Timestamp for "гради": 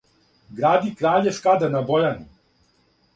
0.59-0.93